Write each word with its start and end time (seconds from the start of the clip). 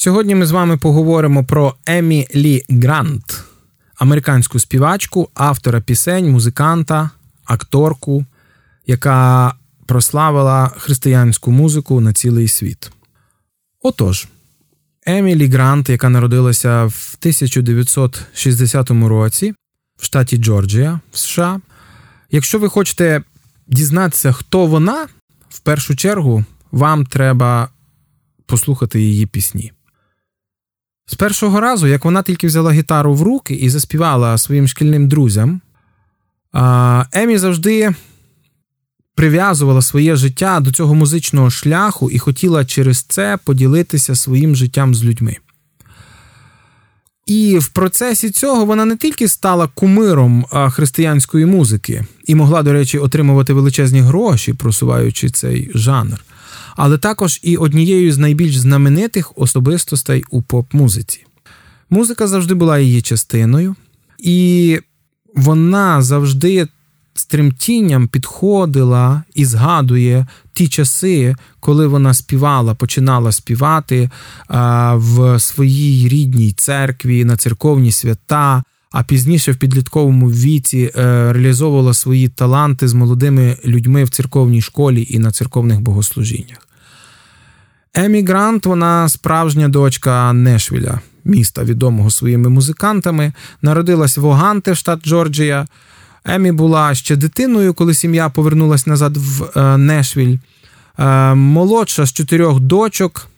Сьогодні 0.00 0.34
ми 0.34 0.46
з 0.46 0.50
вами 0.50 0.76
поговоримо 0.76 1.44
про 1.44 1.74
Емі 1.86 2.28
Лі 2.34 2.62
Грант, 2.68 3.44
американську 3.96 4.58
співачку, 4.58 5.28
автора 5.34 5.80
пісень, 5.80 6.30
музиканта, 6.30 7.10
акторку, 7.44 8.24
яка 8.86 9.54
прославила 9.86 10.68
християнську 10.68 11.50
музику 11.50 12.00
на 12.00 12.12
цілий 12.12 12.48
світ. 12.48 12.90
Отож, 13.82 14.26
Емілі 15.06 15.46
Грант, 15.46 15.88
яка 15.88 16.08
народилася 16.08 16.84
в 16.84 17.16
1960 17.20 18.90
році 18.90 19.54
в 19.96 20.04
штаті 20.04 20.36
Джорджія 20.36 21.00
в 21.12 21.18
США. 21.18 21.60
Якщо 22.30 22.58
ви 22.58 22.68
хочете 22.68 23.22
дізнатися, 23.66 24.32
хто 24.32 24.66
вона, 24.66 25.06
в 25.48 25.60
першу 25.60 25.96
чергу 25.96 26.44
вам 26.72 27.06
треба 27.06 27.68
послухати 28.46 29.00
її 29.00 29.26
пісні. 29.26 29.72
З 31.10 31.14
першого 31.14 31.60
разу, 31.60 31.86
як 31.86 32.04
вона 32.04 32.22
тільки 32.22 32.46
взяла 32.46 32.72
гітару 32.72 33.14
в 33.14 33.22
руки 33.22 33.54
і 33.54 33.70
заспівала 33.70 34.38
своїм 34.38 34.68
шкільним 34.68 35.08
друзям, 35.08 35.60
Емі 37.12 37.38
завжди 37.38 37.94
прив'язувала 39.14 39.82
своє 39.82 40.16
життя 40.16 40.60
до 40.60 40.72
цього 40.72 40.94
музичного 40.94 41.50
шляху 41.50 42.10
і 42.10 42.18
хотіла 42.18 42.64
через 42.64 43.02
це 43.02 43.38
поділитися 43.44 44.14
своїм 44.14 44.56
життям 44.56 44.94
з 44.94 45.04
людьми. 45.04 45.36
І 47.26 47.58
в 47.58 47.68
процесі 47.68 48.30
цього 48.30 48.64
вона 48.64 48.84
не 48.84 48.96
тільки 48.96 49.28
стала 49.28 49.66
кумиром 49.66 50.44
християнської 50.70 51.46
музики 51.46 52.04
і 52.24 52.34
могла, 52.34 52.62
до 52.62 52.72
речі, 52.72 52.98
отримувати 52.98 53.52
величезні 53.52 54.00
гроші, 54.00 54.52
просуваючи 54.52 55.30
цей 55.30 55.70
жанр, 55.74 56.24
але 56.78 56.98
також 56.98 57.40
і 57.42 57.56
однією 57.56 58.12
з 58.12 58.18
найбільш 58.18 58.56
знаменитих 58.56 59.32
особистостей 59.36 60.24
у 60.30 60.42
поп-музиці. 60.42 61.24
Музика 61.90 62.26
завжди 62.26 62.54
була 62.54 62.78
її 62.78 63.02
частиною, 63.02 63.74
і 64.18 64.78
вона 65.34 66.02
завжди 66.02 66.68
з 67.14 67.26
тремтінням 67.26 68.08
підходила 68.08 69.22
і 69.34 69.44
згадує 69.44 70.26
ті 70.52 70.68
часи, 70.68 71.36
коли 71.60 71.86
вона 71.86 72.14
співала, 72.14 72.74
починала 72.74 73.32
співати 73.32 74.10
в 74.94 75.40
своїй 75.40 76.08
рідній 76.08 76.52
церкві 76.52 77.24
на 77.24 77.36
церковні 77.36 77.92
свята. 77.92 78.62
А 78.90 79.02
пізніше 79.02 79.52
в 79.52 79.56
підлітковому 79.56 80.30
віці 80.30 80.78
е, 80.78 80.92
реалізовувала 81.32 81.94
свої 81.94 82.28
таланти 82.28 82.88
з 82.88 82.94
молодими 82.94 83.56
людьми 83.64 84.04
в 84.04 84.10
церковній 84.10 84.62
школі 84.62 85.06
і 85.10 85.18
на 85.18 85.30
церковних 85.30 85.80
богослужіннях. 85.80 86.67
Емі 87.94 88.22
Грант, 88.22 88.66
вона 88.66 89.08
справжня 89.08 89.68
дочка 89.68 90.32
Нешвіля, 90.32 91.00
міста, 91.24 91.64
відомого 91.64 92.10
своїми 92.10 92.48
музикантами, 92.48 93.32
народилась 93.62 94.16
в 94.16 94.26
Оганте, 94.26 94.74
штат 94.74 95.04
Джорджія. 95.04 95.66
Емі 96.24 96.52
була 96.52 96.94
ще 96.94 97.16
дитиною, 97.16 97.74
коли 97.74 97.94
сім'я 97.94 98.28
повернулася 98.28 98.90
назад 98.90 99.16
в 99.16 99.58
е, 99.60 99.76
Нешвіль. 99.76 100.38
Е, 100.98 101.34
молодша 101.34 102.06
з 102.06 102.12
чотирьох 102.12 102.60
дочок. 102.60 103.28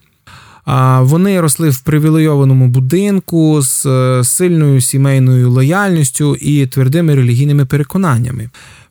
Вони 1.01 1.41
росли 1.41 1.71
в 1.71 1.81
привілейованому 1.81 2.69
будинку 2.69 3.63
з 3.63 3.87
е, 3.87 4.25
сильною 4.25 4.81
сімейною 4.81 5.51
лояльністю 5.51 6.37
і 6.37 6.67
твердими 6.67 7.15
релігійними 7.15 7.65
переконаннями. 7.65 8.51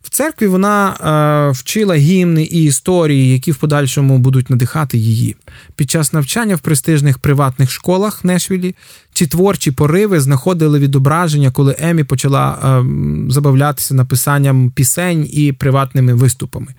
В 0.10 0.12
церкві 0.12 0.48
вона 0.48 0.90
е, 0.90 1.52
вчила 1.52 1.96
гімни 1.96 2.44
і 2.44 2.64
історії, 2.64 3.34
які 3.34 3.52
в 3.52 3.56
подальшому 3.56 4.18
будуть 4.18 4.50
надихати 4.50 4.98
її. 4.98 5.36
Під 5.76 5.92
час 5.92 6.14
навчання 6.14 6.56
в 6.56 6.60
престижних 6.60 7.20
приватних 7.20 7.72
школах 7.72 8.24
Нешвілі 8.24 8.76
ці 9.14 9.28
творчі 9.28 9.72
пориви 9.72 10.20
знаходили 10.20 10.80
відображення, 10.80 11.52
коли 11.52 11.76
Емі 11.80 12.04
почала 12.04 12.52
е, 12.52 12.86
забавлятися 13.32 13.94
написанням 13.94 14.72
пісень 14.72 15.30
і 15.32 15.52
приватними 15.52 16.14
виступами. 16.14 16.74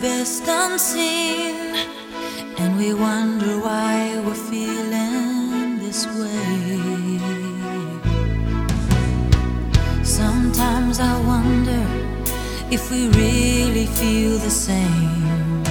Best 0.00 0.44
unseen, 0.46 1.74
and 2.58 2.76
we 2.76 2.92
wonder 2.92 3.58
why 3.60 4.20
we're 4.24 4.34
feeling 4.34 5.78
this 5.78 6.06
way. 6.06 7.20
Sometimes 10.04 11.00
I 11.00 11.18
wonder 11.26 11.82
if 12.70 12.90
we 12.90 13.08
really 13.08 13.86
feel 13.86 14.38
the 14.38 14.50
same. 14.50 15.64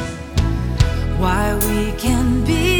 Why 1.19 1.53
we 1.68 1.92
can 2.00 2.44
be 2.46 2.75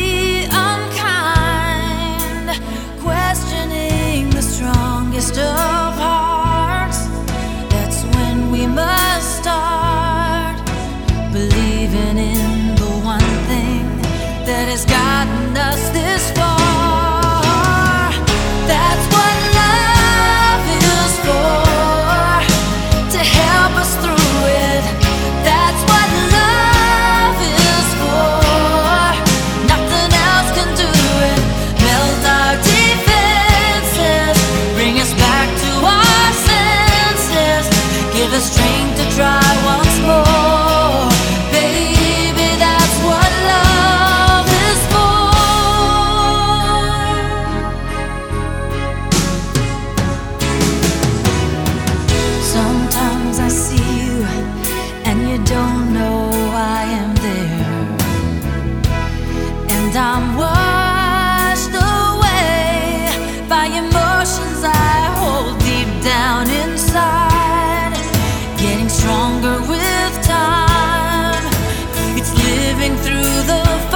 the 73.48 73.95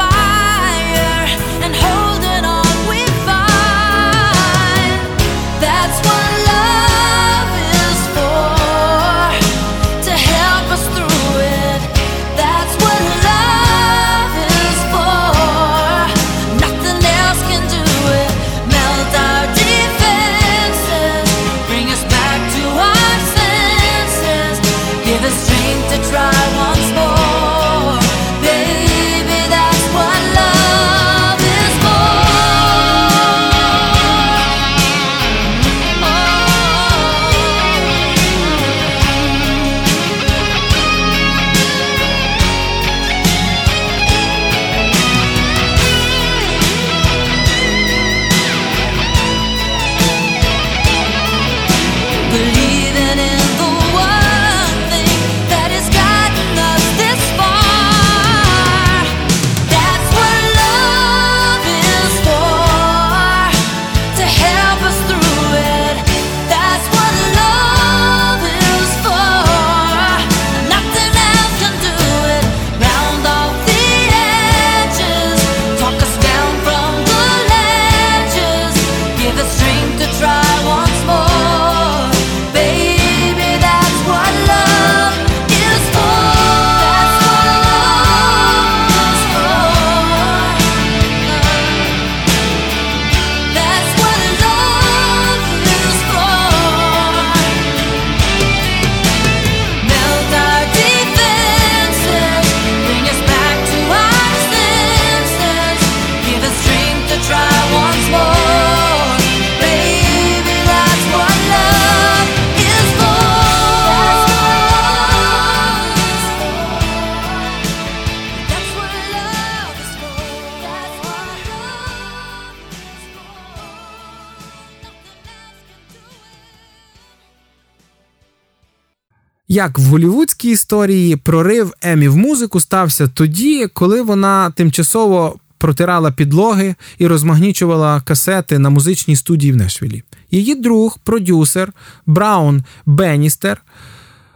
Як 129.52 129.80
в 129.80 129.82
голівудській 129.82 130.52
історії 130.52 131.16
прорив 131.16 131.74
Емі 131.82 132.08
в 132.08 132.18
музику 132.18 132.60
стався 132.60 133.08
тоді, 133.08 133.68
коли 133.74 134.02
вона 134.02 134.50
тимчасово 134.50 135.40
протирала 135.58 136.12
підлоги 136.12 136.76
і 136.98 137.08
розмагнічувала 137.08 138.02
касети 138.02 138.60
на 138.60 138.70
музичній 138.70 139.16
студії 139.16 139.52
в 139.52 139.56
Нешвілі. 139.56 140.04
Її 140.32 140.56
друг, 140.56 141.00
продюсер 141.04 141.74
Браун 142.06 142.64
Бенністер, 142.86 143.62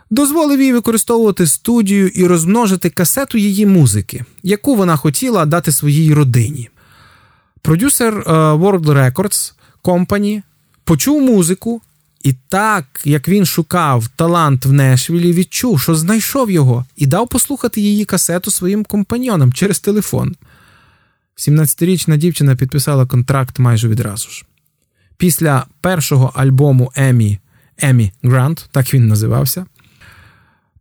дозволив 0.09 0.61
їй 0.61 0.73
використовувати 0.73 1.47
студію 1.47 2.07
і 2.07 2.27
розмножити 2.27 2.89
касету 2.89 3.37
її 3.37 3.65
музики, 3.65 4.25
яку 4.43 4.75
вона 4.75 4.95
хотіла 4.95 5.45
дати 5.45 5.71
своїй 5.71 6.13
родині. 6.13 6.69
Продюсер 7.61 8.13
е, 8.17 8.31
World 8.31 8.85
Records 8.85 9.53
Company 9.83 10.41
почув 10.83 11.21
музику. 11.21 11.81
І 12.23 12.33
так, 12.49 13.01
як 13.05 13.27
він 13.27 13.45
шукав 13.45 14.07
талант 14.07 14.65
в 14.65 14.71
Нешвілі, 14.71 15.33
відчув, 15.33 15.81
що 15.81 15.95
знайшов 15.95 16.51
його, 16.51 16.85
і 16.95 17.05
дав 17.05 17.29
послухати 17.29 17.81
її 17.81 18.05
касету 18.05 18.51
своїм 18.51 18.83
компаньонам 18.85 19.53
через 19.53 19.79
телефон. 19.79 20.35
17-річна 21.37 22.17
дівчина 22.17 22.55
підписала 22.55 23.05
контракт 23.05 23.59
майже 23.59 23.87
відразу 23.87 24.29
ж. 24.29 24.45
Після 25.17 25.65
першого 25.81 26.31
альбому 26.35 26.91
Емі 26.95 27.39
Емі 27.77 28.11
Грант, 28.23 28.69
так 28.71 28.93
він 28.93 29.07
називався, 29.07 29.65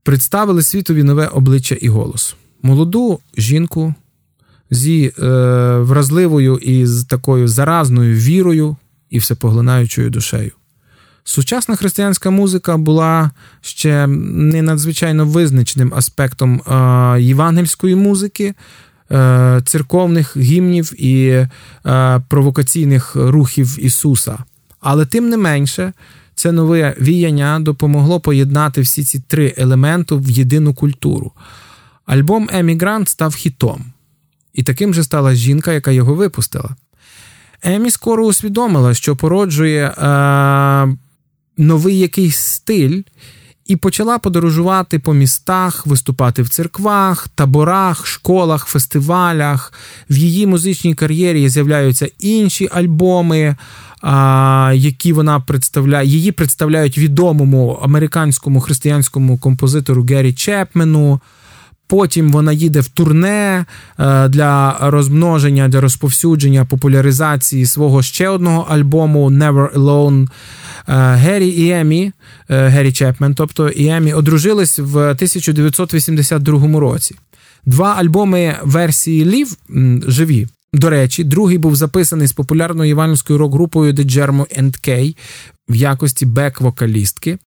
представили 0.02 0.62
світові 0.62 1.02
нове 1.02 1.26
обличчя 1.26 1.74
і 1.74 1.88
голос. 1.88 2.36
Молоду 2.62 3.20
жінку 3.38 3.94
зі 4.70 5.12
е, 5.18 5.22
вразливою 5.78 6.56
і 6.56 6.86
з 6.86 7.04
такою 7.04 7.48
заразною 7.48 8.16
вірою 8.16 8.76
і 9.10 9.18
всепоглинаючою 9.18 10.10
душею. 10.10 10.52
Сучасна 11.24 11.76
християнська 11.76 12.30
музика 12.30 12.76
була 12.76 13.30
ще 13.60 14.06
не 14.06 14.62
надзвичайно 14.62 15.26
визначним 15.26 15.94
аспектом 15.94 16.60
е, 16.60 17.22
євангельської 17.22 17.94
музики, 17.94 18.54
е, 19.10 19.62
церковних 19.64 20.36
гімнів 20.36 21.02
і 21.02 21.46
е, 21.86 22.20
провокаційних 22.28 23.16
рухів 23.16 23.84
Ісуса. 23.84 24.38
Але 24.80 25.06
тим 25.06 25.28
не 25.28 25.36
менше, 25.36 25.92
це 26.34 26.52
нове 26.52 26.96
віяння 27.00 27.60
допомогло 27.60 28.20
поєднати 28.20 28.80
всі 28.80 29.04
ці 29.04 29.18
три 29.18 29.54
елементи 29.56 30.14
в 30.14 30.30
єдину 30.30 30.74
культуру. 30.74 31.32
Альбом 32.06 32.48
Емігрант 32.52 33.08
став 33.08 33.34
хітом, 33.34 33.84
і 34.54 34.62
таким 34.62 34.94
же 34.94 35.04
стала 35.04 35.34
жінка, 35.34 35.72
яка 35.72 35.90
його 35.90 36.14
випустила. 36.14 36.76
Емі 37.62 37.90
скоро 37.90 38.26
усвідомила, 38.26 38.94
що 38.94 39.16
породжує 39.16 39.86
е, 39.86 39.92
новий 41.62 41.98
якийсь 41.98 42.36
стиль, 42.36 43.02
і 43.66 43.76
почала 43.76 44.18
подорожувати 44.18 44.98
по 44.98 45.14
містах, 45.14 45.86
виступати 45.86 46.42
в 46.42 46.48
церквах, 46.48 47.28
таборах, 47.28 48.06
школах, 48.06 48.66
фестивалях. 48.66 49.72
В 50.10 50.16
її 50.16 50.46
музичній 50.46 50.94
кар'єрі 50.94 51.48
з'являються 51.48 52.08
інші 52.18 52.68
альбоми, 52.72 53.56
які 54.74 55.12
вона 55.12 55.40
представляє. 55.40 56.08
Її 56.08 56.32
представляють 56.32 56.98
відомому 56.98 57.78
американському 57.82 58.60
християнському 58.60 59.38
композитору 59.38 60.04
Геррі 60.04 60.32
Чепмену. 60.32 61.20
Потім 61.86 62.32
вона 62.32 62.52
їде 62.52 62.80
в 62.80 62.88
турне 62.88 63.64
е, 63.98 64.28
для 64.28 64.76
розмноження, 64.80 65.68
для 65.68 65.80
розповсюдження, 65.80 66.64
популяризації 66.64 67.66
свого 67.66 68.02
ще 68.02 68.28
одного 68.28 68.66
альбому 68.68 69.30
Never 69.30 69.74
Alone. 69.74 70.28
Е, 70.88 71.14
Геррі 71.14 71.48
і 71.48 71.70
Емі, 71.70 72.12
е, 72.48 72.68
Геррі 72.68 72.92
Чепмен, 72.92 73.34
тобто 73.34 73.68
і 73.68 73.86
Емі, 73.86 74.12
одружились 74.12 74.78
в 74.78 74.96
1982 74.96 76.80
році. 76.80 77.16
Два 77.66 77.94
альбоми 77.94 78.56
версії 78.62 79.24
Лів 79.24 79.56
живі. 80.06 80.46
До 80.72 80.90
речі, 80.90 81.24
другий 81.24 81.58
був 81.58 81.76
записаний 81.76 82.26
з 82.26 82.32
популярною 82.32 82.90
іванівською 82.90 83.38
рок-групою 83.38 83.92
The 83.92 84.06
Germo 84.06 84.60
and 84.62 84.88
K 84.88 85.16
в 85.68 85.74
якості 85.74 86.26
бек-вокалістки 86.26 87.38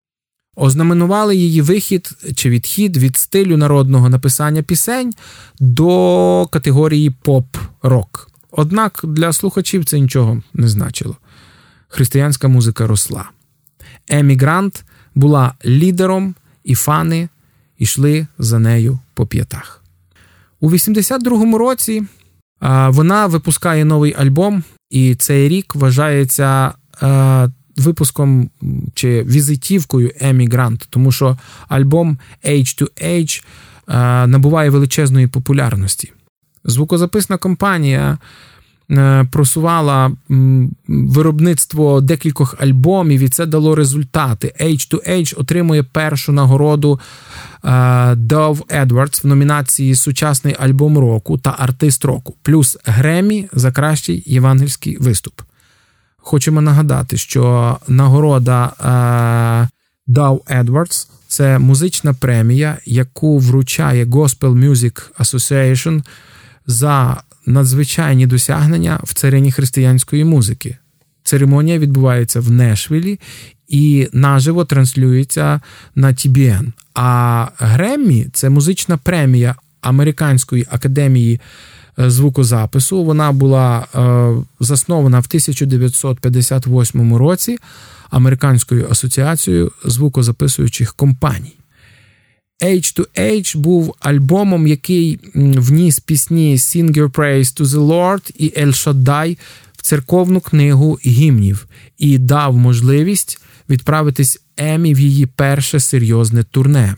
ознаменували 0.55 1.35
її 1.35 1.61
вихід 1.61 2.09
чи 2.35 2.49
відхід 2.49 2.97
від 2.97 3.17
стилю 3.17 3.57
народного 3.57 4.09
написання 4.09 4.61
пісень 4.61 5.13
до 5.59 6.47
категорії 6.51 7.09
поп-рок. 7.09 8.31
Однак 8.51 9.01
для 9.03 9.33
слухачів 9.33 9.85
це 9.85 9.99
нічого 9.99 10.41
не 10.53 10.67
значило. 10.67 11.17
Християнська 11.87 12.47
музика 12.47 12.87
росла. 12.87 13.29
Емігрант 14.07 14.85
була 15.15 15.53
лідером, 15.65 16.35
і 16.63 16.75
фани 16.75 17.29
йшли 17.79 18.27
за 18.37 18.59
нею 18.59 18.99
по 19.13 19.27
п'ятах. 19.27 19.83
У 20.59 20.71
82-му 20.71 21.57
році 21.57 22.03
вона 22.87 23.27
випускає 23.27 23.85
новий 23.85 24.15
альбом, 24.17 24.63
і 24.89 25.15
цей 25.15 25.49
рік 25.49 25.75
вважається 25.75 26.73
випуском 27.77 28.49
чи 28.93 29.23
візитівкою 29.23 30.11
Емі 30.19 30.47
Грант, 30.47 30.87
тому 30.89 31.11
що 31.11 31.37
альбом 31.67 32.17
H2H 32.45 33.43
е, 33.87 34.27
набуває 34.27 34.69
величезної 34.69 35.27
популярності. 35.27 36.11
Звукозаписна 36.63 37.37
компанія 37.37 38.17
просувала 39.31 40.11
виробництво 40.87 42.01
декількох 42.01 42.55
альбомів, 42.61 43.21
і 43.21 43.29
це 43.29 43.45
дало 43.45 43.75
результати. 43.75 44.53
H2H 44.61 45.39
отримує 45.39 45.83
першу 45.83 46.31
нагороду 46.31 46.99
е, 47.63 47.67
Dove 48.13 48.85
Edwards 48.85 49.23
в 49.23 49.27
номінації 49.27 49.95
Сучасний 49.95 50.55
альбом 50.59 50.97
року 50.97 51.37
та 51.37 51.55
артист 51.59 52.05
року, 52.05 52.35
плюс 52.41 52.77
Гремі 52.85 53.47
за 53.53 53.71
кращий 53.71 54.23
євангельський 54.25 54.97
виступ. 54.97 55.41
Хочемо 56.17 56.61
нагадати, 56.61 57.17
що 57.17 57.77
нагорода 57.87 58.73
е, 58.79 60.13
Dow 60.13 60.39
Edwards– 60.63 61.07
це 61.27 61.59
музична 61.59 62.13
премія, 62.13 62.77
яку 62.85 63.39
вручає 63.39 64.05
Gospel 64.05 64.69
Music 64.69 65.11
Association 65.19 66.03
за 66.67 67.23
надзвичайні 67.45 68.27
досягнення 68.27 68.99
в 69.03 69.13
царині 69.13 69.51
християнської 69.51 70.23
музики. 70.25 70.77
Церемонія 71.23 71.79
відбувається 71.79 72.39
в 72.39 72.51
Нешвілі 72.51 73.19
і 73.67 74.07
наживо 74.13 74.65
транслюється 74.65 75.61
на 75.95 76.07
TBN. 76.07 76.71
А 76.93 77.47
Греммі 77.57 78.27
це 78.33 78.49
музична 78.49 78.97
премія 78.97 79.55
Американської 79.81 80.67
академії. 80.71 81.39
Е, 81.99 82.09
звукозапису. 82.09 83.03
Вона 83.03 83.31
була 83.31 83.87
е, 83.95 84.33
заснована 84.59 85.19
в 85.19 85.25
1958 85.27 87.15
році 87.15 87.57
Американською 88.09 88.87
асоціацією 88.89 89.71
звукозаписуючих 89.85 90.93
компаній. 90.93 91.53
H2H 92.61 93.57
був 93.57 93.95
альбомом, 93.99 94.67
який 94.67 95.19
вніс 95.35 95.99
пісні 95.99 96.55
Sing 96.55 96.97
Your 96.97 97.09
Praise 97.09 97.61
to 97.61 97.65
the 97.65 97.87
Lord 97.87 98.31
і 98.35 98.49
El 98.49 98.67
Shaddai 98.67 99.37
в 99.77 99.81
церковну 99.81 100.39
книгу 100.39 100.99
гімнів 101.05 101.67
і 101.97 102.17
дав 102.17 102.57
можливість 102.57 103.41
відправитись 103.69 104.41
Емі 104.57 104.93
в 104.93 104.99
її 104.99 105.25
перше 105.25 105.79
серйозне 105.79 106.43
турне. 106.43 106.95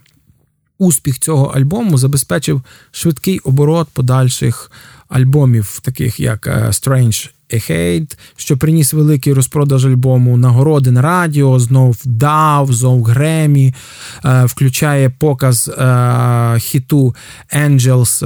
Успіх 0.77 1.19
цього 1.19 1.45
альбому 1.45 1.97
забезпечив 1.97 2.61
швидкий 2.91 3.39
оборот 3.39 3.87
подальших 3.93 4.71
альбомів, 5.09 5.79
таких 5.83 6.19
як 6.19 6.47
е, 6.47 6.67
Strange 6.67 7.31
Ahead, 7.53 8.17
що 8.35 8.57
приніс 8.57 8.93
великий 8.93 9.33
розпродаж 9.33 9.85
альбому, 9.85 10.37
нагороди 10.37 10.91
на 10.91 11.01
радіо, 11.01 11.59
знов 11.59 11.97
Дав, 12.05 12.73
знов 12.73 13.03
Гремі, 13.03 13.73
е, 14.25 14.45
включає 14.45 15.09
показ 15.09 15.69
е, 15.69 16.59
хіту 16.59 17.15
Angels 17.57 18.23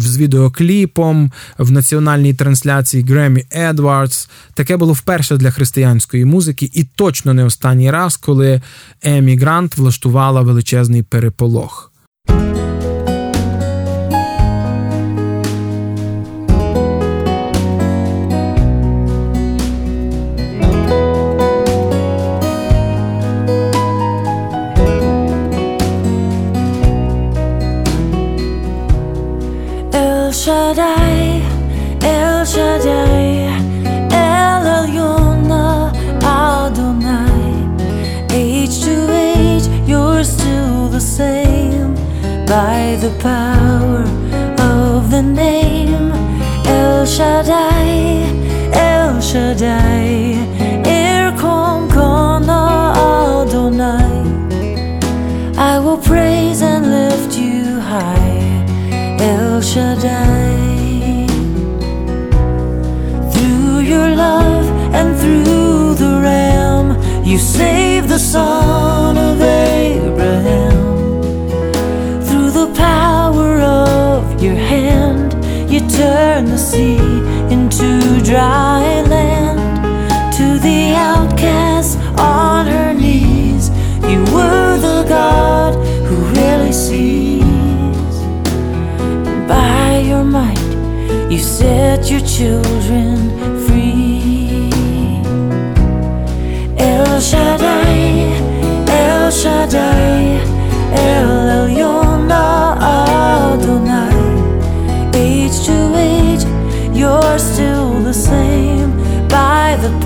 з 0.00 0.18
відеокліпом 0.18 1.32
в 1.58 1.70
національній 1.70 2.34
трансляції 2.34 3.04
Гремі 3.04 3.44
Едвардс. 3.52 4.28
Таке 4.54 4.76
було 4.76 4.92
вперше 4.92 5.36
для 5.36 5.50
християнської 5.50 6.24
музики, 6.24 6.70
і 6.72 6.84
точно 6.84 7.34
не 7.34 7.44
останній 7.44 7.90
раз, 7.90 8.16
коли 8.16 8.62
Емі 9.02 9.36
Грант 9.36 9.76
влаштувала 9.76 10.40
величезний 10.40 11.02
переполох. 11.02 11.92
Shaddai, 30.66 31.42
El 32.02 32.44
Shaddai, 32.44 33.54
El 34.10 34.66
Elyon, 34.78 35.48
Adonai. 36.20 37.52
Age 38.32 38.82
to 38.82 38.94
age, 39.14 39.68
you're 39.86 40.24
still. 40.24 40.88
The 40.88 41.00
same 41.00 41.94
by 42.46 42.96
the 43.00 43.12
power 43.20 44.02
of 44.58 45.10
the 45.10 45.22
name 45.22 46.10
El 46.66 47.06
Shaddai, 47.06 48.26
El 48.72 49.20
Shaddai, 49.20 50.34
Erkom 50.82 51.88
Kona 51.92 52.92
Adonai. 52.96 54.14
I 55.56 55.78
will 55.78 55.98
praise 55.98 56.60
and 56.60 56.90
lift 56.90 57.38
you 57.38 57.78
high, 57.78 58.66
El 59.20 59.60
Shaddai. 59.60 60.55
You 67.36 67.42
saved 67.42 68.08
the 68.08 68.18
son 68.18 69.18
of 69.18 69.38
Abraham. 69.42 70.72
Through 72.26 72.50
the 72.50 72.72
power 72.74 73.60
of 73.60 74.42
your 74.42 74.54
hand, 74.54 75.34
you 75.70 75.80
turned 75.80 76.48
the 76.48 76.56
sea 76.56 76.96
into 77.54 78.22
dry 78.24 79.02
land. 79.02 79.60
To 80.38 80.58
the 80.58 80.94
outcast 80.94 81.98
on 82.18 82.66
her 82.68 82.94
knees, 82.94 83.68
you 84.10 84.20
were 84.34 84.78
the 84.78 85.04
God 85.06 85.74
who 86.06 86.16
really 86.40 86.72
sees. 86.72 88.14
And 89.28 89.46
by 89.46 89.98
your 89.98 90.24
might, 90.24 90.68
you 91.30 91.38
set 91.38 92.10
your 92.10 92.20
children 92.20 93.25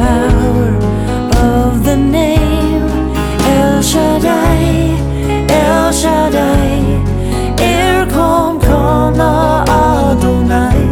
power 0.00 0.68
of 1.54 1.84
the 1.84 1.96
name 1.96 2.84
El 3.56 3.82
Shaddai, 3.82 4.62
El 5.64 5.92
Shaddai, 6.00 6.70
Erkom 7.56 8.52
Kona 8.66 9.32
Adonai. 9.68 10.82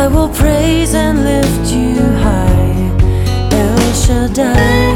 I 0.00 0.02
will 0.12 0.30
praise 0.40 0.94
and 0.94 1.16
lift 1.30 1.66
you 1.72 2.00
high, 2.24 2.76
El 3.52 3.92
Shaddai. 4.04 4.89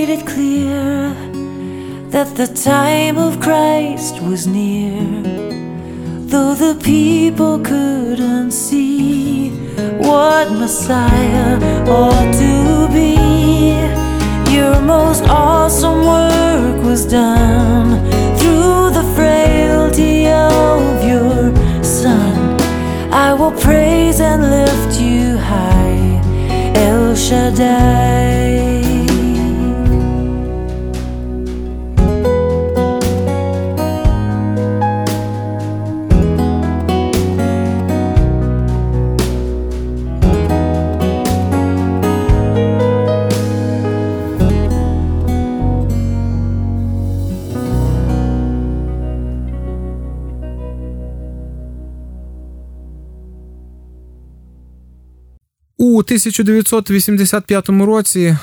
Made 0.00 0.18
it 0.18 0.26
clear 0.26 1.12
that 2.08 2.28
the 2.34 2.46
time 2.46 3.18
of 3.18 3.38
Christ 3.38 4.14
was 4.22 4.46
near. 4.46 4.98
Though 6.32 6.54
the 6.54 6.74
people 6.82 7.58
couldn't 7.58 8.52
see 8.52 9.50
what 10.08 10.46
Messiah 10.52 11.56
ought 11.86 12.32
to 12.44 12.54
be, 12.98 13.12
your 14.56 14.80
most 14.80 15.22
awesome 15.24 16.00
work 16.16 16.82
was 16.82 17.04
done 17.04 17.90
through 18.38 18.84
the 18.98 19.06
frailty 19.16 20.28
of 20.28 20.80
your 21.12 21.52
Son. 21.84 22.38
I 23.12 23.34
will 23.34 23.56
praise 23.66 24.18
and 24.20 24.40
lift 24.58 24.98
you 24.98 25.36
high, 25.36 26.22
El 26.74 27.14
Shaddai. 27.14 28.69
1985 56.00 57.68
році 57.68 58.36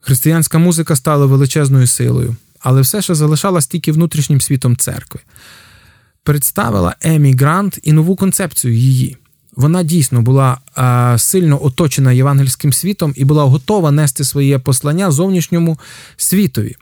християнська 0.00 0.58
музика 0.58 0.96
стала 0.96 1.26
величезною 1.26 1.86
силою, 1.86 2.36
але 2.60 2.80
все 2.80 3.02
ще 3.02 3.14
залишалась 3.14 3.66
тільки 3.66 3.92
внутрішнім 3.92 4.40
світом 4.40 4.76
церкви. 4.76 5.20
Представила 6.22 6.96
Емі 7.02 7.32
Грант 7.34 7.78
і 7.82 7.92
нову 7.92 8.16
концепцію 8.16 8.74
її. 8.74 9.16
Вона 9.56 9.82
дійсно 9.82 10.22
була 10.22 10.58
а, 10.74 11.18
сильно 11.18 11.64
оточена 11.64 12.12
євангельським 12.12 12.72
світом 12.72 13.12
і 13.16 13.24
була 13.24 13.44
готова 13.44 13.90
нести 13.90 14.24
своє 14.24 14.58
послання 14.58 15.10
зовнішньому 15.10 15.78
світові. 16.16 16.76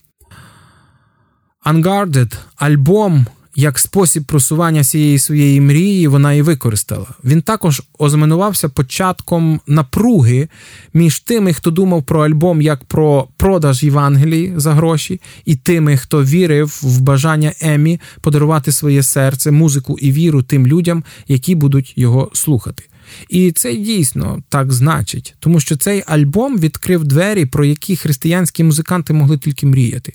Unguarded 1.67 2.37
альбом 2.57 3.27
як 3.57 3.79
спосіб 3.79 4.25
просування 4.25 4.85
цієї 4.85 5.19
своєї 5.19 5.61
мрії 5.61 6.09
вона 6.09 6.33
і 6.33 6.43
використала. 6.43 7.07
Він 7.25 7.43
також 7.43 7.83
ознаменувався 7.99 8.69
початком 8.69 9.61
напруги 9.67 10.49
між 10.95 11.21
тими, 11.21 11.53
хто 11.53 11.71
думав 11.71 12.03
про 12.03 12.25
альбом 12.25 12.63
як 12.63 12.85
про 12.85 13.29
продаж 13.37 13.83
Євангелії 13.83 14.53
за 14.57 14.73
гроші, 14.75 15.21
і 15.45 15.57
тими, 15.57 15.97
хто 15.97 16.25
вірив 16.25 16.81
в 16.83 17.01
бажання 17.01 17.53
Емі 17.61 18.01
подарувати 18.21 18.73
своє 18.73 19.03
серце, 19.03 19.51
музику 19.51 19.99
і 19.99 20.13
віру 20.13 20.43
тим 20.43 20.67
людям, 20.67 21.05
які 21.29 21.55
будуть 21.55 21.93
його 21.97 22.31
слухати. 22.33 22.85
І 23.29 23.53
це 23.53 23.75
дійсно 23.75 24.43
так 24.49 24.73
значить, 24.73 25.35
тому 25.39 25.61
що 25.61 25.77
цей 25.77 26.03
альбом 26.07 26.59
відкрив 26.59 27.05
двері, 27.05 27.47
про 27.47 27.65
які 27.65 27.97
християнські 27.97 28.65
музиканти 28.65 29.13
могли 29.13 29.39
тільки 29.39 29.67
мріяти. 29.67 30.13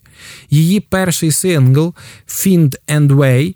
Її 0.50 0.79
перший 0.79 1.32
сингл 1.32 1.94
«Find 2.27 2.75
and 2.88 3.08
Way» 3.08 3.56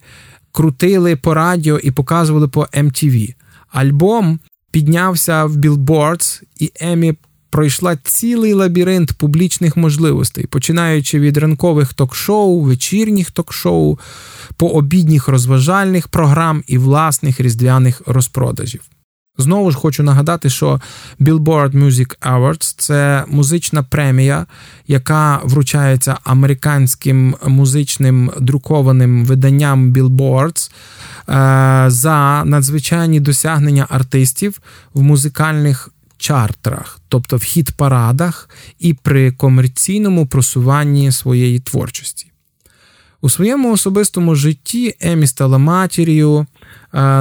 крутили 0.51 1.15
по 1.15 1.33
радіо 1.33 1.79
і 1.79 1.91
показували 1.91 2.47
по 2.47 2.61
MTV. 2.61 3.35
Альбом 3.71 4.39
піднявся 4.71 5.45
в 5.45 5.57
Billboards, 5.57 6.41
і 6.59 6.71
Емі 6.79 7.13
пройшла 7.53 7.95
цілий 8.03 8.53
лабіринт 8.53 9.13
публічних 9.13 9.77
можливостей, 9.77 10.45
починаючи 10.45 11.19
від 11.19 11.37
ранкових 11.37 11.93
ток-шоу, 11.93 12.61
вечірніх 12.61 13.31
ток-шоу, 13.31 13.99
по 14.57 14.67
обідніх 14.67 15.27
розважальних 15.27 16.07
програм 16.07 16.63
і 16.67 16.77
власних 16.77 17.39
різдвяних 17.39 18.01
розпродажів. 18.05 18.81
Знову 19.37 19.71
ж 19.71 19.77
хочу 19.77 20.03
нагадати, 20.03 20.49
що 20.49 20.81
Billboard 21.19 21.71
Music 21.71 22.17
Awards– 22.19 22.75
це 22.77 23.23
музична 23.27 23.83
премія, 23.83 24.45
яка 24.87 25.41
вручається 25.43 26.17
американським 26.23 27.35
музичним 27.47 28.31
друкованим 28.39 29.25
виданням 29.25 29.93
Billboards 29.93 30.71
е, 30.71 31.85
за 31.89 32.43
надзвичайні 32.45 33.19
досягнення 33.19 33.87
артистів 33.89 34.61
в 34.93 35.01
музикальних 35.01 35.89
чартерах, 36.17 36.99
тобто 37.07 37.37
в 37.37 37.43
хіт-парадах 37.43 38.49
і 38.79 38.93
при 38.93 39.31
комерційному 39.31 40.27
просуванні 40.27 41.11
своєї 41.11 41.59
творчості. 41.59 42.27
У 43.21 43.29
своєму 43.29 43.71
особистому 43.71 44.35
житті 44.35 44.95
Емі 44.99 45.27
стала 45.27 45.57
матір'ю, 45.57 46.45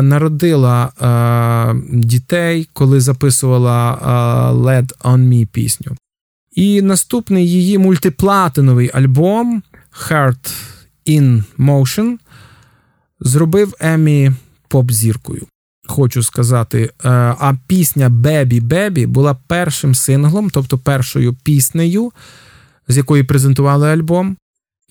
народила 0.02 0.84
е, 0.84 1.98
дітей, 1.98 2.68
коли 2.72 3.00
записувала 3.00 3.92
е, 3.92 4.06
Led 4.54 4.98
on 4.98 5.18
Me 5.18 5.46
пісню. 5.46 5.96
І 6.52 6.82
наступний 6.82 7.50
її 7.50 7.78
мультиплатиновий 7.78 8.90
альбом 8.94 9.62
Heart 10.08 10.52
in 11.06 11.44
Motion 11.58 12.18
зробив 13.20 13.74
Емі 13.80 14.32
поп-зіркою. 14.68 15.46
Хочу 15.86 16.22
сказати, 16.22 16.90
а 17.38 17.54
пісня 17.66 18.08
Бебі 18.08 18.60
Бебі 18.60 19.06
була 19.06 19.36
першим 19.46 19.94
синглом, 19.94 20.50
тобто 20.50 20.78
першою 20.78 21.34
піснею, 21.34 22.12
з 22.88 22.96
якої 22.96 23.22
презентували 23.22 23.88
альбом 23.88 24.36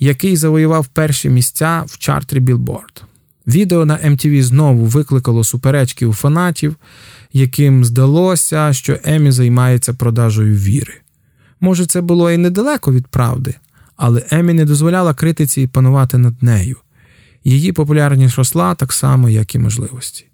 який 0.02 0.38
завоював 0.38 0.88
перші 0.88 1.30
місця 1.30 1.84
в 1.88 1.98
чартрі 1.98 2.40
Білборд. 2.40 3.04
Відео 3.48 3.86
на 3.86 3.98
MTV 3.98 4.42
знову 4.42 4.86
викликало 4.86 5.44
суперечки 5.44 6.06
у 6.06 6.14
фанатів, 6.14 6.76
яким 7.34 7.86
здалося, 7.86 8.74
що 8.74 8.98
Емі 9.04 9.32
займається 9.32 9.94
продажею 9.94 10.56
віри. 10.56 10.94
Може, 11.60 11.86
це 11.86 12.02
було 12.02 12.32
і 12.32 12.38
недалеко 12.38 12.92
від 12.92 13.08
правди, 13.08 13.56
але 13.96 14.24
Емі 14.32 14.54
не 14.54 14.66
дозволяла 14.66 15.14
критиці 15.14 15.68
панувати 15.68 16.18
над 16.18 16.44
нею. 16.44 16.78
Її 17.44 17.72
популярність 17.72 18.36
росла 18.36 18.76
так 18.76 18.94
само, 18.94 19.30
як 19.30 19.56
і 19.56 19.60
можливості. 19.60 20.31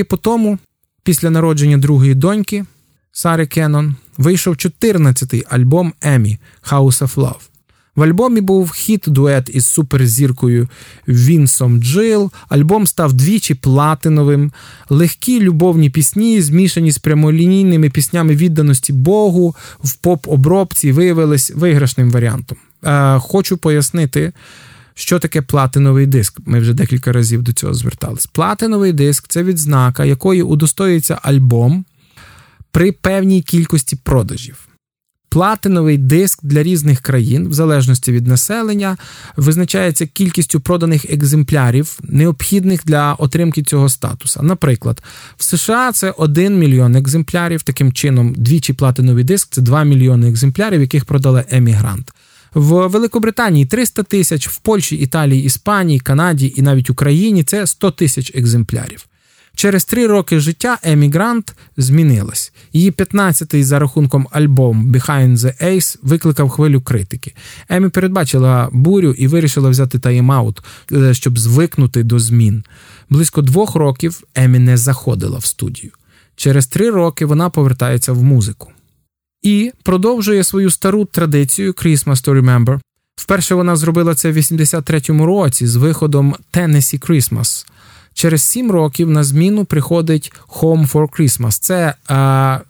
Роки 0.00 0.04
по 0.04 0.16
тому, 0.16 0.58
після 1.02 1.30
народження 1.30 1.78
другої 1.78 2.14
доньки 2.14 2.64
Сари 3.12 3.46
Кеннон, 3.46 3.96
вийшов 4.18 4.54
14-й 4.54 5.44
альбом 5.50 5.92
Емі 6.02 6.38
House 6.70 7.02
of 7.02 7.14
Love. 7.14 7.50
В 7.96 8.02
альбомі 8.02 8.40
був 8.40 8.70
хіт-дует 8.70 9.50
із 9.50 9.66
суперзіркою 9.66 10.68
Вінсом 11.08 11.82
Джил. 11.82 12.30
Альбом 12.48 12.86
став 12.86 13.12
двічі 13.12 13.54
платиновим, 13.54 14.52
легкі 14.88 15.40
любовні 15.40 15.90
пісні, 15.90 16.42
змішані 16.42 16.92
з 16.92 16.98
прямолінійними 16.98 17.90
піснями 17.90 18.34
відданості 18.34 18.92
Богу, 18.92 19.54
в 19.84 19.96
поп-обробці 19.96 20.92
виявились 20.92 21.50
виграшним 21.50 22.10
варіантом. 22.10 22.58
Е, 22.84 23.18
Хочу 23.18 23.56
пояснити. 23.56 24.32
Що 25.00 25.18
таке 25.18 25.42
платиновий 25.42 26.06
диск? 26.06 26.40
Ми 26.46 26.60
вже 26.60 26.74
декілька 26.74 27.12
разів 27.12 27.42
до 27.42 27.52
цього 27.52 27.74
звертались. 27.74 28.26
Платиновий 28.26 28.92
диск 28.92 29.28
це 29.28 29.42
відзнака, 29.42 30.04
якої 30.04 30.42
удостоюється 30.42 31.18
альбом 31.22 31.84
при 32.70 32.92
певній 32.92 33.42
кількості 33.42 33.96
продажів. 33.96 34.68
Платиновий 35.28 35.98
диск 35.98 36.38
для 36.42 36.62
різних 36.62 37.00
країн, 37.00 37.48
в 37.48 37.52
залежності 37.52 38.12
від 38.12 38.26
населення, 38.26 38.96
визначається 39.36 40.06
кількістю 40.06 40.60
проданих 40.60 41.04
екземплярів, 41.10 41.98
необхідних 42.02 42.84
для 42.84 43.14
отримки 43.14 43.62
цього 43.62 43.88
статуса. 43.88 44.42
Наприклад, 44.42 45.02
в 45.36 45.44
США 45.44 45.92
це 45.92 46.10
1 46.10 46.58
мільйон 46.58 46.96
екземплярів. 46.96 47.62
Таким 47.62 47.92
чином, 47.92 48.34
двічі 48.36 48.72
платиновий 48.72 49.24
диск 49.24 49.48
це 49.50 49.60
2 49.60 49.84
мільйони 49.84 50.30
екземплярів, 50.30 50.80
яких 50.80 51.04
продали 51.04 51.44
емігрант. 51.50 52.12
В 52.54 52.86
Великобританії 52.86 53.66
300 53.66 54.02
тисяч, 54.02 54.48
в 54.48 54.58
Польщі, 54.58 54.96
Італії, 54.96 55.44
Іспанії, 55.44 56.00
Канаді 56.00 56.54
і 56.56 56.62
навіть 56.62 56.90
Україні 56.90 57.44
це 57.44 57.66
100 57.66 57.90
тисяч 57.90 58.32
екземплярів. 58.34 59.06
Через 59.54 59.84
три 59.84 60.06
роки 60.06 60.40
життя 60.40 60.78
Емігрант 60.82 61.54
змінилась. 61.76 62.52
Її 62.72 62.90
15-й 62.90 63.62
за 63.64 63.78
рахунком 63.78 64.28
альбом 64.30 64.92
Behind 64.92 65.36
the 65.36 65.64
Ace 65.64 65.98
викликав 66.02 66.48
хвилю 66.48 66.80
критики. 66.80 67.34
Емі 67.68 67.88
передбачила 67.88 68.68
бурю 68.72 69.14
і 69.18 69.26
вирішила 69.26 69.70
взяти 69.70 69.98
тайм-аут, 69.98 70.58
е, 70.92 71.14
щоб 71.14 71.38
звикнути 71.38 72.02
до 72.02 72.18
змін. 72.18 72.64
Близько 73.10 73.42
двох 73.42 73.74
років 73.74 74.22
Емі 74.34 74.58
не 74.58 74.76
заходила 74.76 75.38
в 75.38 75.44
студію. 75.44 75.92
Через 76.36 76.66
три 76.66 76.90
роки 76.90 77.26
вона 77.26 77.50
повертається 77.50 78.12
в 78.12 78.22
музику. 78.22 78.72
І 79.42 79.72
продовжує 79.82 80.44
свою 80.44 80.70
стару 80.70 81.04
традицію 81.04 81.72
Christmas 81.72 82.28
to 82.28 82.42
Remember. 82.42 82.80
Вперше 83.16 83.54
вона 83.54 83.76
зробила 83.76 84.14
це 84.14 84.30
в 84.30 84.36
83-му 84.36 85.26
році 85.26 85.66
з 85.66 85.76
виходом 85.76 86.34
Tennessee 86.52 87.10
Christmas. 87.10 87.66
Через 88.14 88.42
сім 88.42 88.70
років 88.70 89.10
на 89.10 89.24
зміну 89.24 89.64
приходить 89.64 90.32
Home 90.48 90.90
for 90.92 91.08
Christmas. 91.08 91.58
Це 91.60 91.94
а, 92.08 92.60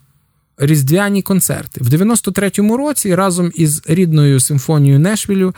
різдвяні 0.57 1.21
концерти. 1.21 1.83
В 1.83 1.87
93-му 1.87 2.77
році 2.77 3.15
разом 3.15 3.51
із 3.55 3.81
рідною 3.87 4.39
симфонією 4.39 4.99
Нешвілю 4.99 5.53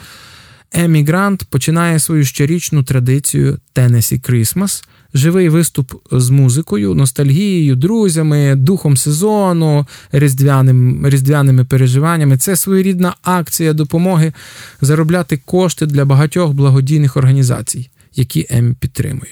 Емі 0.74 1.04
Грант 1.04 1.44
починає 1.44 2.00
свою 2.00 2.26
щорічну 2.26 2.84
традицію 2.84 3.60
Tennessee 3.76 4.32
Christmas. 4.32 4.84
Живий 5.14 5.50
виступ 5.50 5.94
з 6.12 6.30
музикою, 6.30 6.94
ностальгією, 6.94 7.76
друзями, 7.76 8.56
духом 8.56 8.98
сезону, 8.98 9.88
різдвяним, 10.12 11.08
різдвяними 11.08 11.66
переживаннями. 11.66 12.38
Це 12.38 12.56
своєрідна 12.56 13.16
акція 13.24 13.74
допомоги 13.74 14.34
заробляти 14.82 15.38
кошти 15.46 15.86
для 15.86 16.06
багатьох 16.06 16.54
благодійних 16.54 17.18
організацій, 17.18 17.90
які 18.16 18.48
Емі 18.50 18.76
підтримує. 18.80 19.32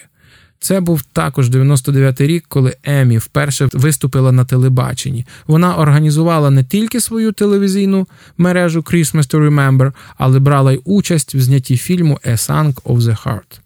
Це 0.59 0.79
був 0.79 1.01
також 1.01 1.49
99-й 1.49 2.27
рік, 2.27 2.45
коли 2.47 2.75
Емі 2.83 3.17
вперше 3.17 3.69
виступила 3.73 4.31
на 4.31 4.45
телебаченні. 4.45 5.25
Вона 5.47 5.75
організувала 5.75 6.49
не 6.49 6.63
тільки 6.63 7.01
свою 7.01 7.31
телевізійну 7.31 8.07
мережу 8.37 8.79
Christmas 8.79 9.33
to 9.33 9.49
Remember, 9.49 9.91
але 10.17 10.39
брала 10.39 10.73
й 10.73 10.81
участь 10.85 11.35
в 11.35 11.41
знятті 11.41 11.77
фільму 11.77 12.19
A 12.25 12.31
Song 12.31 12.73
of 12.73 12.99
the 12.99 13.23
Heart. 13.25 13.59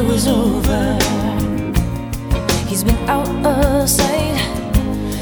It 0.00 0.06
was 0.06 0.26
over. 0.26 0.98
He's 2.68 2.82
been 2.82 2.96
out 3.08 3.28
of 3.44 3.88
sight, 3.88 4.36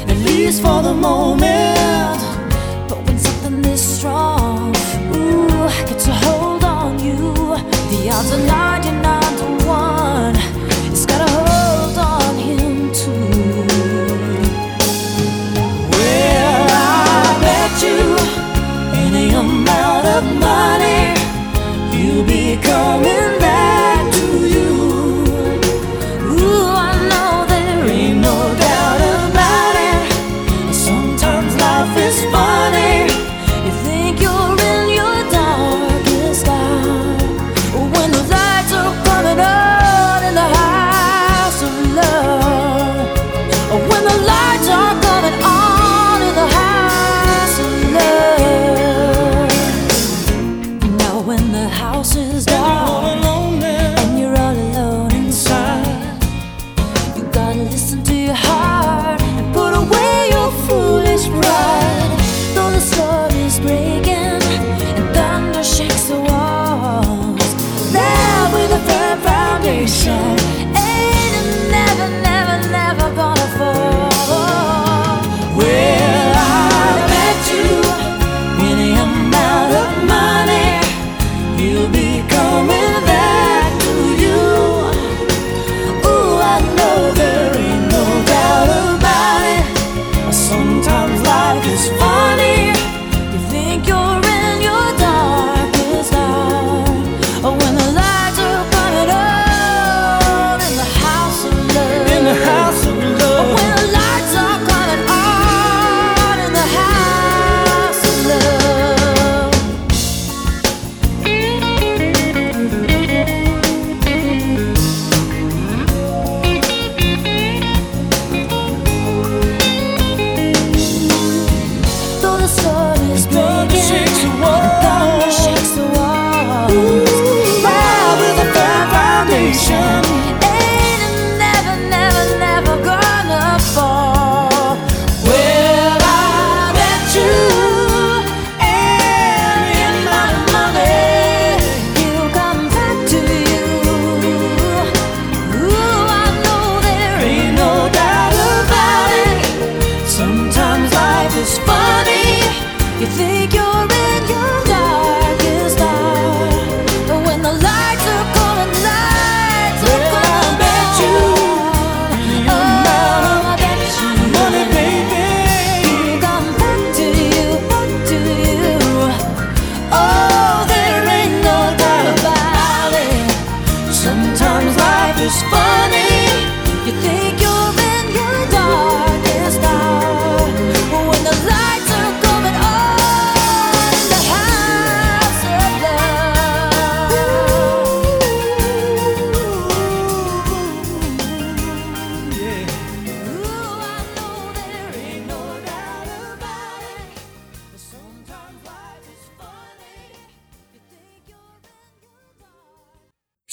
at 0.07 0.17
least 0.25 0.61
for 0.61 0.81
the 0.81 0.93
moment. 0.93 2.19
But 2.87 2.99
when 3.05 3.17
something 3.19 3.65
is 3.65 3.81
strong, 3.81 4.73
ooh, 5.13 5.67
gets 5.89 6.07
a 6.07 6.13
hold 6.23 6.63
on 6.63 6.97
you, 6.99 7.17
the 7.91 8.09
odds 8.15 8.31
are 8.31 8.45
99 8.45 9.37
to 9.41 9.47
1. 9.67 10.35
It's 10.91 11.05
got 11.05 11.21
a 11.27 11.31
hold 11.37 11.97
on 11.97 12.35
him 12.37 12.93
too. 12.93 13.65
Well, 15.91 16.67
I 16.71 17.37
bet 17.43 17.73
you 17.85 17.99
any 19.03 19.27
amount 19.43 20.05
of 20.15 20.23
money 20.47 21.01
you'll 21.91 22.23
be 22.23 22.55
coming 22.61 23.38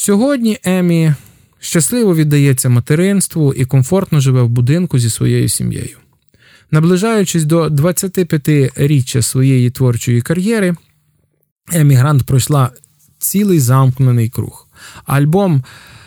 Сьогодні 0.06 0.58
Емі 0.64 1.14
щасливо 1.60 2.14
віддається 2.14 2.68
материнству 2.68 3.54
і 3.54 3.64
комфортно 3.64 4.20
живе 4.20 4.42
в 4.42 4.48
будинку 4.48 4.98
зі 4.98 5.10
своєю 5.10 5.48
сім'єю. 5.48 5.96
Наближаючись 6.70 7.44
до 7.44 7.66
25-річчя 7.66 9.22
своєї 9.22 9.70
творчої 9.70 10.22
кар'єри, 10.22 10.74
Емі 11.72 11.94
Грант 11.94 12.22
пройшла 12.22 12.70
цілий 13.18 13.60
замкнений 13.60 14.28
круг. 14.28 14.68
Альбом 15.04 15.64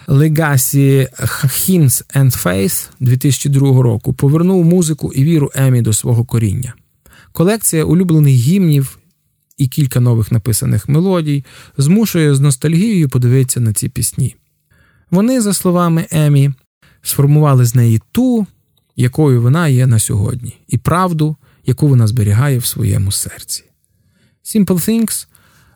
Legacy 0.08 1.08
Hints 1.44 2.16
and 2.16 2.44
Face 2.44 2.90
2002 3.00 3.82
року 3.82 4.14
повернув 4.14 4.66
музику 4.66 5.14
і 5.16 5.24
віру 5.24 5.52
Емі 5.56 5.82
до 5.82 5.94
свого 5.94 6.26
коріння. 6.26 6.74
Колекція 7.32 7.84
улюблених 7.84 8.36
гімнів 8.36 8.99
і 9.60 9.68
кілька 9.68 10.00
нових 10.00 10.32
написаних 10.32 10.90
мелодій 10.90 11.46
змушує 11.78 12.36
з 12.36 12.40
ностальгією 12.40 13.10
подивитися 13.10 13.60
на 13.60 13.74
ці 13.74 13.90
пісні. 13.90 14.36
Вони, 15.12 15.42
за 15.42 15.54
словами 15.54 16.08
Емі, 16.12 16.52
сформували 17.02 17.66
з 17.66 17.76
неї 17.76 18.02
ту, 18.12 18.48
якою 18.96 19.42
вона 19.42 19.68
є 19.68 19.88
на 19.88 20.00
сьогодні, 20.00 20.58
і 20.68 20.78
правду, 20.78 21.36
яку 21.66 21.88
вона 21.88 22.08
зберігає 22.08 22.58
в 22.58 22.66
своєму 22.66 23.12
серці. 23.12 23.64
Simple 24.44 24.66
Things 24.66 25.28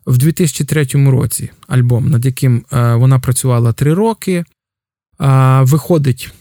в 0.06 0.18
2003 0.18 0.84
році 1.10 1.50
альбом, 1.66 2.10
над 2.10 2.24
яким 2.24 2.64
е, 2.72 2.94
вона 2.94 3.18
працювала 3.18 3.72
три 3.72 3.94
роки, 3.94 4.44
виходить. 5.62 6.32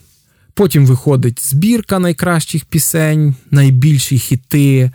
Потім 0.54 0.86
виходить 0.86 1.50
збірка 1.50 2.00
найкращих 2.00 2.66
пісень, 2.66 3.36
найбільші 3.52 4.18
хіти 4.18 4.92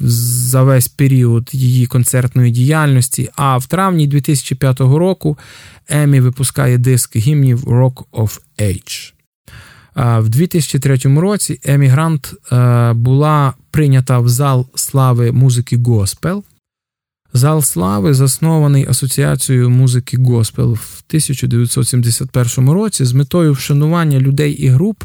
за 0.00 0.62
весь 0.62 0.88
період 0.88 1.50
її 1.52 1.86
концертної 1.86 2.50
діяльності. 2.50 3.30
А 3.36 3.56
в 3.56 3.66
травні 3.66 4.06
2005 4.06 4.80
року 4.80 5.38
Емі 5.88 6.20
випускає 6.20 6.78
диск 6.78 7.16
гімнів 7.16 7.64
Rock 7.64 8.04
of 8.12 8.40
Age. 8.58 9.12
В 9.96 10.28
2003 10.28 10.96
році 10.96 11.60
Емі 11.64 11.86
Грант 11.86 12.34
була 12.94 13.54
прийнята 13.70 14.18
в 14.18 14.28
зал 14.28 14.66
слави 14.74 15.32
музики 15.32 15.76
Госпел. 15.76 16.44
Зал 17.36 17.62
слави 17.62 18.14
заснований 18.14 18.86
Асоціацією 18.88 19.70
музики 19.70 20.16
Госпел 20.16 20.72
в 20.72 21.02
1971 21.08 22.70
році 22.70 23.04
з 23.04 23.12
метою 23.12 23.52
вшанування 23.52 24.20
людей 24.20 24.52
і 24.52 24.68
груп, 24.68 25.04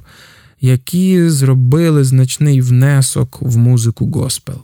які 0.61 1.29
зробили 1.29 2.03
значний 2.03 2.61
внесок 2.61 3.37
в 3.41 3.57
музику 3.57 4.11
Госпел. 4.11 4.55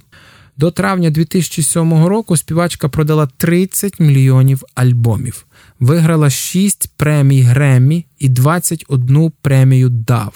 До 0.58 0.72
травня 0.72 1.10
2007 1.10 2.06
року 2.06 2.38
співачка 2.38 2.90
продала 2.90 3.28
30 3.38 4.00
мільйонів 4.00 4.64
альбомів, 4.76 5.46
виграла 5.80 6.30
6 6.30 6.92
премій 6.98 7.42
Греммі 7.42 8.06
і 8.20 8.30
21 8.30 9.32
премію 9.42 9.90
DAV. 9.90 10.32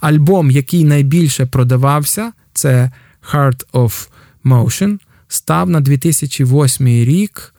Альбом, 0.00 0.50
який 0.50 0.84
найбільше 0.84 1.46
продавався, 1.46 2.32
це 2.52 2.90
Heart 3.32 3.66
of 3.72 4.08
Motion, 4.44 4.98
став 5.32 5.70
на 5.70 5.80
2008 5.80 6.86
рік 6.86 7.54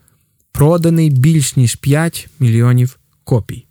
проданий 0.51 1.09
більш 1.09 1.55
ніж 1.55 1.75
5 1.75 2.27
мільйонів 2.39 2.99
копій. 3.23 3.65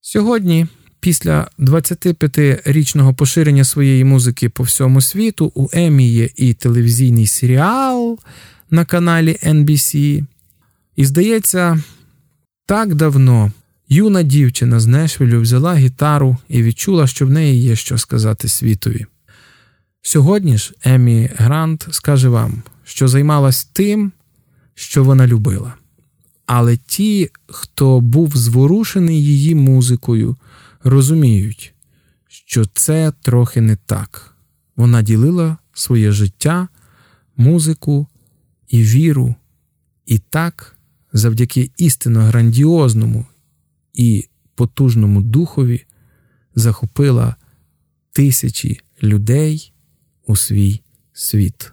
Сьогодні 0.00 0.66
Після 1.00 1.48
25-річного 1.58 3.14
поширення 3.14 3.64
своєї 3.64 4.04
музики 4.04 4.48
по 4.48 4.62
всьому 4.62 5.00
світу 5.00 5.52
у 5.54 5.68
Емі 5.72 6.08
є 6.08 6.28
і 6.36 6.54
телевізійний 6.54 7.26
серіал 7.26 8.18
на 8.70 8.84
каналі 8.84 9.38
NBC. 9.42 10.24
І 10.96 11.04
здається, 11.04 11.82
так 12.66 12.94
давно 12.94 13.52
юна 13.88 14.22
дівчина 14.22 14.80
з 14.80 14.86
Нешвілю 14.86 15.40
взяла 15.40 15.74
гітару 15.74 16.36
і 16.48 16.62
відчула, 16.62 17.06
що 17.06 17.26
в 17.26 17.30
неї 17.30 17.62
є 17.62 17.76
що 17.76 17.98
сказати 17.98 18.48
світові. 18.48 19.06
Сьогодні 20.02 20.58
ж 20.58 20.74
Емі 20.84 21.30
Грант 21.36 21.88
скаже 21.90 22.28
вам, 22.28 22.62
що 22.86 23.08
займалась 23.08 23.64
тим, 23.64 24.12
що 24.74 25.04
вона 25.04 25.26
любила. 25.26 25.74
Але 26.46 26.76
ті, 26.76 27.30
хто 27.46 28.00
був 28.00 28.36
зворушений 28.36 29.24
її 29.24 29.54
музикою, 29.54 30.36
розуміють, 30.84 31.74
що 32.28 32.64
це 32.64 33.12
трохи 33.22 33.60
не 33.60 33.76
так. 33.76 34.36
Вона 34.76 35.02
ділила 35.02 35.56
своє 35.72 36.12
життя, 36.12 36.68
музику 37.36 38.06
і 38.68 38.82
віру, 38.82 39.34
і 40.06 40.18
так, 40.18 40.76
завдяки 41.12 41.70
істинно 41.76 42.20
грандіозному 42.20 43.26
і 43.94 44.28
потужному 44.54 45.20
духові, 45.20 45.84
захопила 46.54 47.36
тисячі 48.12 48.80
людей 49.02 49.72
у 50.26 50.36
свій 50.36 50.80
світ. 51.12 51.72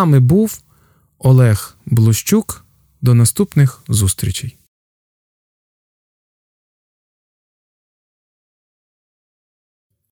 вами 0.00 0.20
був 0.20 0.60
Олег 1.18 1.76
Блощук. 1.86 2.64
До 3.02 3.14
наступних 3.14 3.82
зустрічей. 3.88 4.56